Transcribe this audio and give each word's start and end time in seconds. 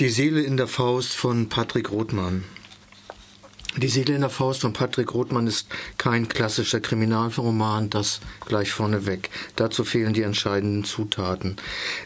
Die 0.00 0.08
Seele 0.08 0.40
in 0.40 0.56
der 0.56 0.66
Faust 0.66 1.14
von 1.14 1.48
Patrick 1.48 1.92
Rothmann. 1.92 2.42
Die 3.76 3.86
Seele 3.86 4.16
in 4.16 4.22
der 4.22 4.28
Faust 4.28 4.62
von 4.62 4.72
Patrick 4.72 5.14
Rothmann 5.14 5.46
ist 5.46 5.68
kein 5.98 6.26
klassischer 6.26 6.80
Kriminalroman, 6.80 7.90
das 7.90 8.18
gleich 8.44 8.72
vorneweg. 8.72 9.30
Dazu 9.54 9.84
fehlen 9.84 10.12
die 10.12 10.22
entscheidenden 10.22 10.82
Zutaten. 10.82 11.58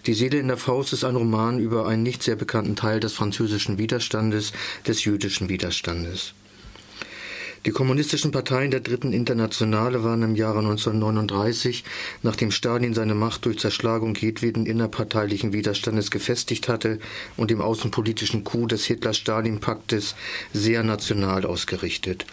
Die 0.05 0.13
Seele 0.13 0.39
in 0.39 0.49
der 0.49 0.59
Faust 0.59 0.93
ist 0.93 1.03
ein 1.03 1.17
Roman 1.17 1.61
über 1.61 1.87
einen 1.87 2.03
nicht 2.03 2.23
sehr 2.23 2.37
bekannten 2.37 2.77
Teil 2.77 3.01
des 3.01 3.15
französischen 3.15 3.79
Widerstandes, 3.79 4.53
des 4.87 5.05
jüdischen 5.05 5.49
Widerstandes. 5.49 6.35
Die 7.67 7.73
kommunistischen 7.73 8.31
Parteien 8.31 8.71
der 8.71 8.81
Dritten 8.81 9.13
Internationale 9.13 10.05
waren 10.05 10.23
im 10.23 10.37
Jahre 10.37 10.61
1939, 10.61 11.83
nachdem 12.23 12.53
Stalin 12.53 12.95
seine 12.95 13.17
Macht 13.17 13.47
durch 13.47 13.59
Zerschlagung 13.59 14.15
jedweden 14.15 14.65
innerparteilichen 14.65 15.53
Widerstandes 15.53 16.13
gefestigt 16.13 16.69
hatte 16.69 17.01
und 17.37 17.51
dem 17.51 17.61
außenpolitischen 17.61 18.45
Coup 18.45 18.69
des 18.69 18.85
Hitler-Stalin-Paktes 18.85 20.15
sehr 20.53 20.85
national 20.85 21.45
ausgerichtet. 21.45 22.27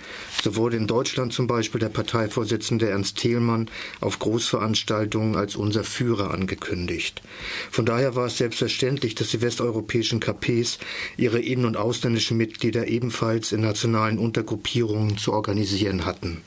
So 0.44 0.56
wurde 0.56 0.78
in 0.78 0.86
Deutschland 0.86 1.34
zum 1.34 1.48
Beispiel 1.48 1.80
der 1.80 1.90
Parteivorsitzende 1.90 2.90
Ernst 2.90 3.18
Thielmann 3.18 3.68
auf 4.02 4.20
Großveranstaltungen 4.20 5.36
als 5.36 5.56
unser 5.56 5.84
Führer 5.84 6.32
angekündigt. 6.36 7.24
Von 7.72 7.86
daher 7.86 8.16
war 8.16 8.28
es 8.28 8.38
selbstverständlich, 8.38 9.16
dass 9.16 9.30
die 9.30 9.42
westeuropäischen 9.42 10.20
KPs 10.20 10.78
ihre 11.18 11.40
innen- 11.40 11.66
und 11.66 11.78
ausländischen 11.78 12.38
Mitglieder 12.38 12.88
ebenfalls 12.88 13.52
in 13.52 13.62
nationalen 13.62 14.20
Untergruppierungen 14.20 15.15
zu 15.18 15.34
organisieren 15.34 16.06
hatten. 16.06 16.42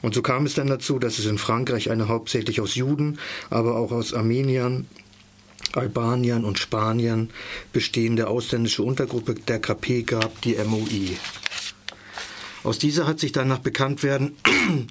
Und 0.00 0.14
so 0.14 0.22
kam 0.22 0.46
es 0.46 0.54
dann 0.54 0.68
dazu, 0.68 0.98
dass 0.98 1.18
es 1.18 1.26
in 1.26 1.38
Frankreich 1.38 1.90
eine 1.90 2.08
hauptsächlich 2.08 2.60
aus 2.60 2.74
Juden, 2.74 3.18
aber 3.50 3.76
auch 3.76 3.92
aus 3.92 4.14
Armeniern, 4.14 4.86
Albaniern 5.72 6.44
und 6.44 6.58
Spaniern 6.58 7.30
bestehende 7.72 8.28
ausländische 8.28 8.82
Untergruppe 8.82 9.34
der 9.34 9.60
KP 9.60 10.02
gab, 10.02 10.40
die 10.42 10.56
MOI. 10.56 11.16
Aus 12.64 12.78
dieser 12.78 13.08
hat 13.08 13.18
sich 13.18 13.32
dann 13.32 13.48
nach 13.48 13.58
Bekanntwerden 13.58 14.36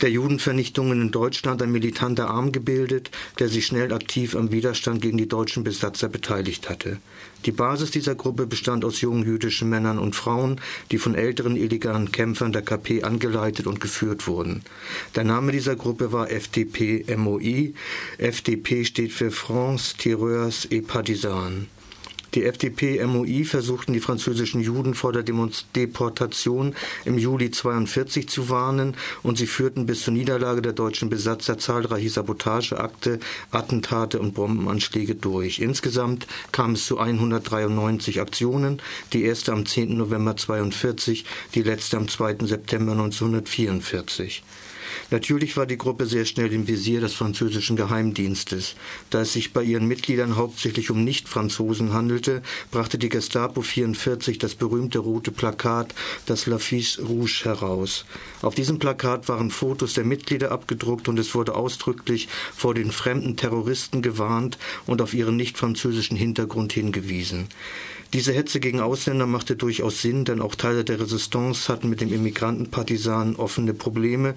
der 0.00 0.10
Judenvernichtungen 0.10 1.02
in 1.02 1.10
Deutschland 1.10 1.60
ein 1.60 1.70
militanter 1.70 2.30
Arm 2.30 2.50
gebildet, 2.50 3.10
der 3.38 3.48
sich 3.48 3.66
schnell 3.66 3.92
aktiv 3.92 4.34
am 4.34 4.50
Widerstand 4.52 5.02
gegen 5.02 5.18
die 5.18 5.28
deutschen 5.28 5.62
Besatzer 5.62 6.08
beteiligt 6.08 6.70
hatte. 6.70 6.98
Die 7.44 7.52
Basis 7.52 7.90
dieser 7.90 8.14
Gruppe 8.14 8.46
bestand 8.46 8.84
aus 8.84 9.00
jungen 9.02 9.24
jüdischen 9.24 9.68
Männern 9.68 9.98
und 9.98 10.16
Frauen, 10.16 10.60
die 10.90 10.98
von 10.98 11.14
älteren 11.14 11.56
illegalen 11.56 12.10
Kämpfern 12.10 12.52
der 12.52 12.62
KP 12.62 13.02
angeleitet 13.02 13.66
und 13.66 13.80
geführt 13.80 14.26
wurden. 14.26 14.62
Der 15.14 15.24
Name 15.24 15.52
dieser 15.52 15.76
Gruppe 15.76 16.12
war 16.12 16.30
FDP-MOI. 16.30 17.74
FDP 18.18 18.84
steht 18.84 19.12
für 19.12 19.30
France 19.30 19.94
Tireurs 19.96 20.66
et 20.70 20.86
Partisans. 20.86 21.66
Die 22.34 22.44
FDP-MOI 22.44 23.44
versuchten 23.44 23.92
die 23.92 24.00
französischen 24.00 24.60
Juden 24.60 24.94
vor 24.94 25.12
der 25.12 25.24
Deportation 25.24 26.74
im 27.04 27.18
Juli 27.18 27.50
42 27.50 28.28
zu 28.28 28.48
warnen 28.48 28.96
und 29.22 29.36
sie 29.36 29.46
führten 29.46 29.86
bis 29.86 30.02
zur 30.02 30.14
Niederlage 30.14 30.62
der 30.62 30.72
deutschen 30.72 31.10
Besatzer 31.10 31.58
zahlreiche 31.58 32.10
Sabotageakte, 32.10 33.18
Attentate 33.50 34.20
und 34.20 34.34
Bombenanschläge 34.34 35.16
durch. 35.16 35.58
Insgesamt 35.58 36.28
kam 36.52 36.72
es 36.72 36.86
zu 36.86 36.98
193 36.98 38.20
Aktionen, 38.20 38.80
die 39.12 39.24
erste 39.24 39.52
am 39.52 39.66
10. 39.66 39.96
November 39.96 40.36
42, 40.36 41.24
die 41.54 41.62
letzte 41.62 41.96
am 41.96 42.06
2. 42.06 42.46
September 42.46 42.92
1944. 42.92 44.42
Natürlich 45.10 45.56
war 45.56 45.66
die 45.66 45.76
Gruppe 45.76 46.06
sehr 46.06 46.24
schnell 46.24 46.52
im 46.52 46.68
Visier 46.68 47.00
des 47.00 47.14
französischen 47.14 47.76
Geheimdienstes. 47.76 48.76
Da 49.10 49.22
es 49.22 49.32
sich 49.32 49.52
bei 49.52 49.62
ihren 49.62 49.86
Mitgliedern 49.86 50.36
hauptsächlich 50.36 50.90
um 50.90 51.02
Nicht-Franzosen 51.02 51.92
handelte, 51.92 52.42
brachte 52.70 52.96
die 52.96 53.08
Gestapo 53.08 53.62
44 53.62 54.38
das 54.38 54.54
berühmte 54.54 55.00
rote 55.00 55.32
Plakat, 55.32 55.94
das 56.26 56.46
L'Affiche 56.46 57.02
Rouge, 57.02 57.44
heraus. 57.44 58.04
Auf 58.42 58.54
diesem 58.54 58.78
Plakat 58.78 59.28
waren 59.28 59.50
Fotos 59.50 59.94
der 59.94 60.04
Mitglieder 60.04 60.52
abgedruckt 60.52 61.08
und 61.08 61.18
es 61.18 61.34
wurde 61.34 61.54
ausdrücklich 61.54 62.28
vor 62.54 62.74
den 62.74 62.92
fremden 62.92 63.36
Terroristen 63.36 64.02
gewarnt 64.02 64.58
und 64.86 65.02
auf 65.02 65.12
ihren 65.12 65.36
nicht-französischen 65.36 66.16
Hintergrund 66.16 66.72
hingewiesen. 66.72 67.48
Diese 68.12 68.32
Hetze 68.32 68.58
gegen 68.58 68.80
Ausländer 68.80 69.26
machte 69.26 69.54
durchaus 69.54 70.02
Sinn, 70.02 70.24
denn 70.24 70.40
auch 70.40 70.56
Teile 70.56 70.82
der 70.82 70.98
Resistance 70.98 71.72
hatten 71.72 71.88
mit 71.88 72.00
den 72.00 72.12
Immigrantenpartisanen 72.12 73.36
offene 73.36 73.72
Probleme, 73.72 74.34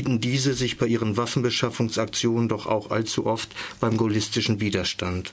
bedienten 0.00 0.20
diese 0.20 0.54
sich 0.54 0.78
bei 0.78 0.86
ihren 0.86 1.16
Waffenbeschaffungsaktionen 1.16 2.48
doch 2.48 2.66
auch 2.66 2.90
allzu 2.90 3.26
oft 3.26 3.50
beim 3.80 3.96
gaullistischen 3.96 4.60
Widerstand. 4.60 5.32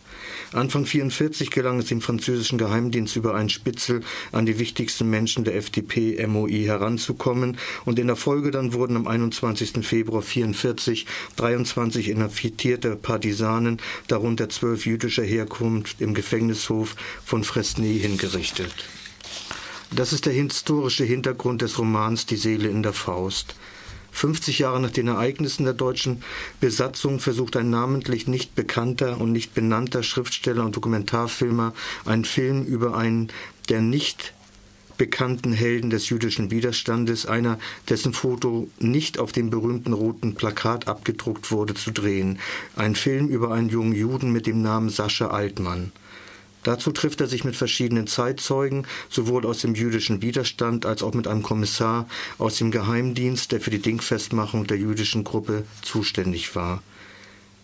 Anfang 0.51 0.81
1944 0.81 1.51
gelang 1.51 1.79
es 1.79 1.85
dem 1.85 2.01
französischen 2.01 2.57
Geheimdienst 2.57 3.16
über 3.16 3.33
einen 3.35 3.50
Spitzel 3.50 4.01
an 4.31 4.45
die 4.45 4.59
wichtigsten 4.59 5.09
Menschen 5.09 5.45
der 5.45 5.55
FDP 5.55 6.25
MOI 6.28 6.63
heranzukommen 6.66 7.57
und 7.85 7.97
in 7.97 8.07
der 8.07 8.16
Folge 8.16 8.51
dann 8.51 8.73
wurden 8.73 8.97
am 8.97 9.07
21. 9.07 9.85
Februar 9.85 10.22
1944 10.22 11.05
23 11.38 12.09
inhaftierte 12.09 12.95
Partisanen, 12.95 13.78
darunter 14.07 14.49
zwölf 14.49 14.85
jüdischer 14.85 15.23
Herkunft, 15.23 16.01
im 16.01 16.13
Gefängnishof 16.13 16.95
von 17.23 17.44
Fres 17.44 17.67
Fresnay 17.67 17.99
hingerichtet. 17.99 18.73
Das 19.91 20.11
ist 20.11 20.25
der 20.25 20.34
historische 20.34 21.05
Hintergrund 21.05 21.61
des 21.61 21.79
Romans 21.79 22.25
Die 22.25 22.35
Seele 22.35 22.67
in 22.67 22.84
der 22.84 22.94
Faust. 22.94 23.55
50 24.17 24.57
Jahre 24.57 24.79
nach 24.79 24.89
den 24.89 25.07
Ereignissen 25.07 25.63
der 25.63 25.75
deutschen 25.75 26.23
Besatzung 26.59 27.19
versucht 27.19 27.55
ein 27.55 27.69
namentlich 27.69 28.28
nicht 28.28 28.55
bekannter 28.55 29.22
und 29.22 29.31
nicht 29.31 29.53
benannter 29.53 30.01
Schriftsteller 30.01 30.66
und 30.66 30.75
Dokumentarfilmer 30.75 31.73
einen 32.03 32.25
Film 32.25 32.63
über 32.63 32.97
einen 32.97 33.28
der 33.69 33.81
nicht 33.81 34.33
bekannten 34.97 35.53
Helden 35.53 35.91
des 35.91 36.09
jüdischen 36.09 36.50
Widerstandes, 36.50 37.28
einer, 37.28 37.59
dessen 37.89 38.13
Foto 38.13 38.67
nicht 38.79 39.19
auf 39.19 39.31
dem 39.31 39.51
berühmten 39.51 39.94
roten 39.94 40.34
Plakat 40.34 40.88
abgedruckt 40.88 41.51
wurde, 41.51 41.75
zu 41.75 41.91
drehen. 41.91 42.39
Ein 42.75 42.95
Film 42.95 43.28
über 43.28 43.51
einen 43.51 43.69
jungen 43.69 43.94
Juden 43.94 44.31
mit 44.31 44.47
dem 44.47 44.63
Namen 44.63 44.89
Sascha 44.89 45.28
Altmann. 45.28 45.91
Dazu 46.67 46.91
trifft 46.91 47.22
er 47.22 47.28
sich 47.28 47.45
mit 47.45 47.55
verschiedenen 47.55 48.07
Zeitzeugen, 48.07 48.85
sowohl 49.09 49.45
aus 49.45 49.61
dem 49.61 49.73
jüdischen 49.73 50.22
Widerstand 50.22 50.85
als 50.85 51.01
auch 51.01 51.13
mit 51.13 51.25
einem 51.25 51.41
Kommissar 51.41 52.09
aus 52.39 52.57
dem 52.57 52.72
Geheimdienst, 52.72 53.53
der 53.53 53.61
für 53.61 53.69
die 53.69 53.81
Dingfestmachung 53.81 54.67
der 54.67 54.75
jüdischen 54.75 55.23
Gruppe 55.23 55.63
zuständig 55.81 56.57
war. 56.57 56.83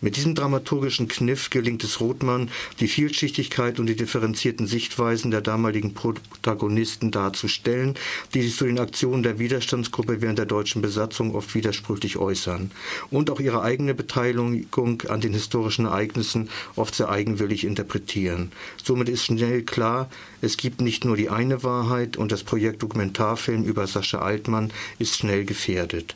Mit 0.04 0.16
diesem 0.16 0.34
dramaturgischen 0.34 1.08
Kniff 1.08 1.48
gelingt 1.48 1.82
es 1.82 1.98
Rothmann, 1.98 2.50
die 2.78 2.88
Vielschichtigkeit 2.88 3.80
und 3.80 3.86
die 3.86 3.96
differenzierten 3.96 4.66
Sichtweisen 4.66 5.30
der 5.30 5.40
damaligen 5.40 5.94
Protagonisten 5.94 7.10
darzustellen, 7.10 7.94
die 8.34 8.42
sich 8.42 8.54
zu 8.54 8.66
den 8.66 8.78
Aktionen 8.78 9.22
der 9.22 9.38
Widerstandsgruppe 9.38 10.20
während 10.20 10.38
der 10.38 10.44
deutschen 10.44 10.82
Besatzung 10.82 11.34
oft 11.34 11.54
widersprüchlich 11.54 12.18
äußern 12.18 12.70
und 13.10 13.30
auch 13.30 13.40
ihre 13.40 13.62
eigene 13.62 13.94
Beteiligung 13.94 15.00
an 15.08 15.22
den 15.22 15.32
historischen 15.32 15.86
Ereignissen 15.86 16.50
oft 16.76 16.94
sehr 16.94 17.08
eigenwillig 17.08 17.64
interpretieren. 17.64 18.52
Somit 18.82 19.08
ist 19.08 19.24
schnell 19.24 19.62
klar, 19.62 20.10
es 20.42 20.58
gibt 20.58 20.82
nicht 20.82 21.06
nur 21.06 21.16
die 21.16 21.30
eine 21.30 21.62
Wahrheit 21.62 22.18
und 22.18 22.30
das 22.30 22.44
Projekt 22.44 22.82
Dokumentarfilm 22.82 23.64
über 23.64 23.86
Sascha 23.86 24.18
Altmann 24.18 24.70
ist 24.98 25.16
schnell 25.16 25.46
gefährdet. 25.46 26.14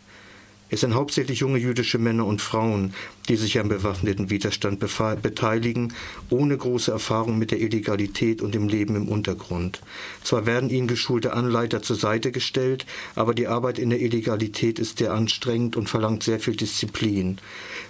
Es 0.70 0.80
sind 0.80 0.94
hauptsächlich 0.94 1.38
junge 1.38 1.58
jüdische 1.58 1.96
Männer 1.96 2.26
und 2.26 2.42
Frauen, 2.42 2.92
die 3.28 3.36
sich 3.36 3.58
am 3.58 3.68
bewaffneten 3.68 4.30
Widerstand 4.30 4.80
beteiligen, 4.80 5.92
ohne 6.30 6.56
große 6.56 6.90
Erfahrung 6.90 7.38
mit 7.38 7.50
der 7.50 7.60
Illegalität 7.60 8.42
und 8.42 8.54
dem 8.54 8.68
Leben 8.68 8.96
im 8.96 9.08
Untergrund. 9.08 9.80
Zwar 10.24 10.46
werden 10.46 10.70
ihnen 10.70 10.88
geschulte 10.88 11.32
Anleiter 11.32 11.82
zur 11.82 11.96
Seite 11.96 12.32
gestellt, 12.32 12.86
aber 13.14 13.34
die 13.34 13.46
Arbeit 13.46 13.78
in 13.78 13.90
der 13.90 14.00
Illegalität 14.00 14.78
ist 14.78 14.98
sehr 14.98 15.12
anstrengend 15.12 15.76
und 15.76 15.88
verlangt 15.88 16.22
sehr 16.22 16.40
viel 16.40 16.56
Disziplin. 16.56 17.38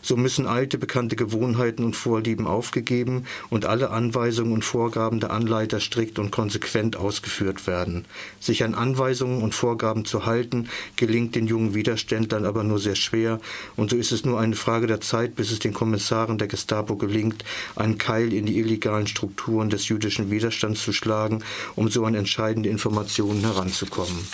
So 0.03 0.16
müssen 0.16 0.47
alte 0.47 0.78
bekannte 0.78 1.16
Gewohnheiten 1.16 1.84
und 1.84 1.97
Vorlieben 1.97 2.47
aufgegeben 2.47 3.25
und 3.50 3.65
alle 3.65 3.91
Anweisungen 3.91 4.53
und 4.53 4.65
Vorgaben 4.65 5.21
der 5.21 5.31
Anleiter 5.31 5.81
strikt 5.81 6.19
und 6.19 6.31
konsequent 6.31 6.97
ausgeführt 6.97 7.66
werden. 7.66 8.04
Sich 8.41 8.65
an 8.65 8.74
Anweisungen 8.74 9.42
und 9.42 9.54
Vorgaben 9.54 10.04
zu 10.04 10.27
halten, 10.27 10.68
gelingt 10.97 11.34
den 11.34 11.47
jungen 11.47 11.74
Widerständlern 11.74 12.45
aber 12.45 12.65
nur 12.65 12.78
sehr 12.78 12.95
schwer, 12.97 13.41
und 13.77 13.91
so 13.91 13.97
ist 13.97 14.12
es 14.12 14.24
nur 14.24 14.39
eine 14.41 14.57
Frage 14.57 14.86
der 14.86 15.01
Zeit, 15.28 15.34
bis 15.36 15.51
es 15.51 15.59
den 15.59 15.75
Kommissaren 15.75 16.39
der 16.39 16.48
Gestapo 16.48 16.97
gelingt, 16.97 17.45
einen 17.77 17.98
Keil 17.98 18.33
in 18.33 18.47
die 18.47 18.59
illegalen 18.59 19.07
Strukturen 19.07 19.71
des 19.71 19.89
jüdischen 19.89 20.30
Widerstands 20.30 20.83
zu 20.83 20.92
schlagen, 20.92 21.42
um 21.77 21.89
so 21.89 22.04
an 22.04 22.15
entscheidende 22.15 22.69
Informationen 22.69 23.41
heranzukommen. 23.41 24.27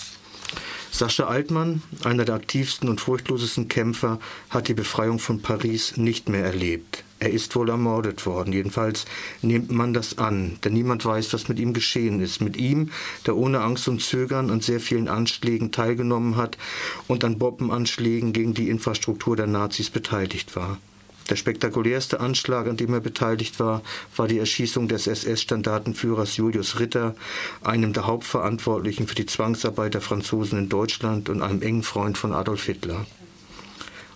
Sascha 0.91 1.25
Altmann, 1.25 1.83
einer 2.05 2.25
der 2.25 2.37
aktivsten 2.37 2.89
und 2.89 3.01
furchtlosesten 3.01 3.69
Kämpfer, 3.69 4.21
hat 4.51 4.69
die 4.69 4.75
Befreiung 4.75 5.19
von 5.19 5.43
Paris 5.43 5.97
nicht 5.97 6.29
mehr 6.29 6.45
erlebt. 6.45 7.04
Er 7.21 7.31
ist 7.31 7.55
wohl 7.57 7.71
ermordet 7.71 8.27
worden. 8.27 8.53
Jedenfalls 8.53 9.07
nimmt 9.41 9.71
man 9.71 9.95
das 9.95 10.19
an, 10.19 10.59
denn 10.65 10.73
niemand 10.73 11.05
weiß, 11.05 11.33
was 11.33 11.49
mit 11.49 11.59
ihm 11.59 11.73
geschehen 11.73 12.21
ist. 12.21 12.41
Mit 12.41 12.57
ihm, 12.57 12.91
der 13.27 13.37
ohne 13.37 13.61
Angst 13.61 13.89
und 13.89 14.03
Zögern 14.03 14.51
an 14.51 14.61
sehr 14.61 14.81
vielen 14.81 15.09
Anschlägen 15.09 15.73
teilgenommen 15.73 16.37
hat 16.37 16.59
und 17.07 17.25
an 17.25 17.39
Bombenanschlägen 17.39 18.33
gegen 18.33 18.55
die 18.55 18.69
Infrastruktur 18.69 19.37
der 19.37 19.47
Nazis 19.47 19.91
beteiligt 19.91 20.57
war. 20.57 20.79
Der 21.31 21.37
spektakulärste 21.37 22.21
Anschlag, 22.21 22.67
an 22.67 22.77
dem 22.77 22.93
er 22.93 23.01
beteiligt 23.01 23.59
war, 23.59 23.83
war 24.15 24.29
die 24.29 24.39
Erschießung 24.39 24.89
des 24.89 25.07
SS-Standartenführers 25.07 26.37
Julius 26.37 26.79
Ritter, 26.81 27.15
einem 27.63 27.95
der 27.95 28.07
Hauptverantwortlichen 28.07 29.07
für 29.07 29.15
die 29.15 29.25
Zwangsarbeit 29.25 29.95
der 29.95 30.03
Franzosen 30.03 30.59
in 30.59 30.69
Deutschland 30.69 31.31
und 31.31 31.41
einem 31.41 31.63
engen 31.63 31.83
Freund 31.83 32.19
von 32.19 32.35
Adolf 32.35 32.65
Hitler. 32.65 33.07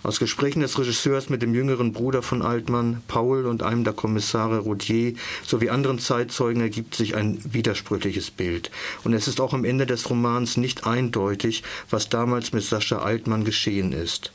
Aus 0.09 0.21
Gesprächen 0.21 0.61
des 0.61 0.79
Regisseurs 0.79 1.29
mit 1.29 1.43
dem 1.43 1.53
jüngeren 1.53 1.93
Bruder 1.93 2.23
von 2.23 2.41
Altmann, 2.41 3.03
Paul 3.09 3.45
und 3.45 3.63
einem 3.63 3.85
der 3.85 3.93
Kommissare 3.93 4.61
Rodier 4.61 5.13
sowie 5.47 5.69
anderen 5.69 5.99
Zeitzeugen 5.99 6.63
ergibt 6.63 6.95
sich 6.95 7.15
ein 7.15 7.39
widersprüchliches 7.45 8.31
Bild. 8.31 8.71
Und 9.05 9.13
es 9.13 9.29
ist 9.29 9.39
auch 9.39 9.53
am 9.53 9.67
Ende 9.67 9.85
des 9.85 10.09
Romans 10.09 10.57
nicht 10.57 10.87
eindeutig, 10.87 11.63
was 11.91 12.09
damals 12.09 12.55
mit 12.55 12.65
Sascha 12.65 13.01
Altmann 13.01 13.45
geschehen 13.45 13.93
ist. 13.93 14.33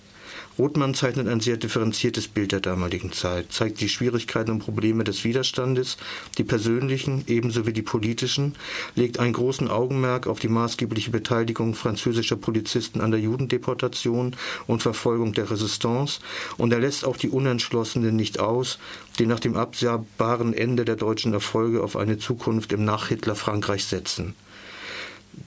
Rothmann 0.59 0.94
zeichnet 0.94 1.27
ein 1.27 1.39
sehr 1.39 1.57
differenziertes 1.57 2.27
Bild 2.27 2.51
der 2.51 2.59
damaligen 2.59 3.11
Zeit, 3.11 3.51
zeigt 3.51 3.81
die 3.81 3.89
Schwierigkeiten 3.89 4.51
und 4.51 4.59
Probleme 4.59 5.03
des 5.03 5.23
Widerstandes, 5.23 5.97
die 6.38 6.44
persönlichen 6.44 7.23
ebenso 7.27 7.65
wie 7.65 7.73
die 7.73 7.81
politischen, 7.81 8.53
legt 8.95 9.17
einen 9.17 9.33
großen 9.33 9.67
Augenmerk 9.67 10.27
auf 10.27 10.39
die 10.39 10.50
maßgebliche 10.50 11.09
Beteiligung 11.09 11.73
französischer 11.73 12.35
Polizisten 12.35 13.01
an 13.01 13.09
der 13.09 13.19
Judendeportation 13.19 14.35
und 14.67 14.83
Verfolgung 14.83 15.33
der 15.33 15.50
Resistance 15.50 16.19
und 16.57 16.71
er 16.71 16.79
lässt 16.79 17.03
auch 17.03 17.17
die 17.17 17.29
Unentschlossenen 17.29 18.15
nicht 18.15 18.39
aus, 18.39 18.77
die 19.17 19.25
nach 19.25 19.39
dem 19.39 19.55
absehbaren 19.55 20.53
Ende 20.53 20.85
der 20.85 20.97
deutschen 20.97 21.33
Erfolge 21.33 21.83
auf 21.83 21.95
eine 21.95 22.19
Zukunft 22.19 22.73
im 22.73 22.85
Nach-Hitler-Frankreich 22.85 23.85
setzen. 23.85 24.35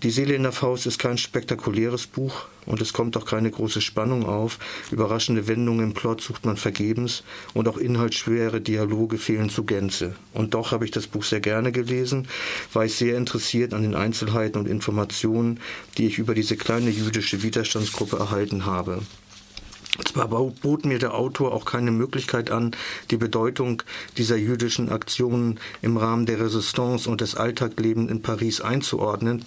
Die 0.02 0.10
Seele 0.10 0.34
in 0.34 0.42
der 0.42 0.52
Faust 0.52 0.86
ist 0.86 0.98
kein 0.98 1.16
spektakuläres 1.16 2.06
Buch 2.06 2.46
und 2.66 2.80
es 2.80 2.92
kommt 2.92 3.16
auch 3.16 3.24
keine 3.24 3.50
große 3.50 3.80
Spannung 3.80 4.26
auf. 4.26 4.58
Überraschende 4.90 5.46
Wendungen 5.46 5.84
im 5.84 5.94
Plot 5.94 6.20
sucht 6.20 6.44
man 6.44 6.56
vergebens 6.56 7.22
und 7.54 7.66
auch 7.68 7.78
inhaltsschwere 7.78 8.60
Dialoge 8.60 9.16
fehlen 9.16 9.48
zu 9.48 9.64
Gänze. 9.64 10.14
Und 10.34 10.54
doch 10.54 10.72
habe 10.72 10.84
ich 10.84 10.90
das 10.90 11.06
Buch 11.06 11.24
sehr 11.24 11.40
gerne 11.40 11.72
gelesen, 11.72 12.28
war 12.72 12.84
ich 12.84 12.94
sehr 12.94 13.16
interessiert 13.16 13.72
an 13.72 13.82
den 13.82 13.94
Einzelheiten 13.94 14.58
und 14.58 14.68
Informationen, 14.68 15.60
die 15.96 16.06
ich 16.06 16.18
über 16.18 16.34
diese 16.34 16.56
kleine 16.56 16.90
jüdische 16.90 17.42
Widerstandsgruppe 17.42 18.16
erhalten 18.16 18.66
habe. 18.66 19.02
Zwar 20.04 20.28
bot 20.28 20.84
mir 20.84 20.98
der 20.98 21.14
Autor 21.14 21.52
auch 21.52 21.64
keine 21.64 21.90
Möglichkeit 21.90 22.50
an, 22.50 22.72
die 23.10 23.16
Bedeutung 23.16 23.82
dieser 24.18 24.36
jüdischen 24.36 24.90
Aktionen 24.90 25.58
im 25.80 25.96
Rahmen 25.96 26.26
der 26.26 26.38
Resistance 26.38 27.08
und 27.08 27.22
des 27.22 27.34
Alltaglebens 27.34 28.10
in 28.10 28.20
Paris 28.20 28.60
einzuordnen, 28.60 29.44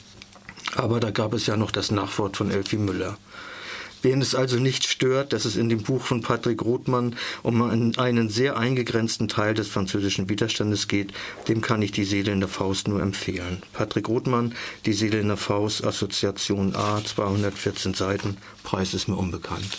aber 0.76 1.00
da 1.00 1.12
gab 1.12 1.34
es 1.34 1.46
ja 1.46 1.58
noch 1.58 1.72
das 1.72 1.92
Nachwort 1.92 2.38
von 2.38 2.52
Elfie 2.52 2.78
Müller. 2.78 3.18
Wen 4.02 4.22
es 4.22 4.34
also 4.34 4.58
nicht 4.58 4.88
stört, 4.88 5.34
dass 5.34 5.44
es 5.44 5.58
in 5.58 5.68
dem 5.68 5.84
Buch 5.84 6.02
von 6.02 6.22
Patrick 6.22 6.62
Rothmann 6.64 7.18
um 7.44 7.62
einen 7.62 8.30
sehr 8.30 8.58
eingegrenzten 8.58 9.28
Teil 9.28 9.54
des 9.54 9.68
französischen 9.68 10.30
Widerstandes 10.30 10.88
geht, 10.88 11.12
dem 11.50 11.60
kann 11.60 11.82
ich 11.82 11.92
die 11.92 12.06
Seele 12.06 12.32
in 12.32 12.40
der 12.40 12.48
Faust 12.48 12.88
nur 12.88 13.02
empfehlen. 13.02 13.62
Patrick 13.74 14.08
Rothmann, 14.08 14.56
die 14.86 14.94
Seele 14.94 15.20
in 15.20 15.28
der 15.28 15.38
Faust, 15.38 15.84
Assoziation 15.84 16.76
A, 16.76 17.04
214 17.04 17.94
Seiten, 17.94 18.38
Preis 18.64 18.94
ist 18.94 19.10
mir 19.10 19.18
unbekannt. 19.18 19.78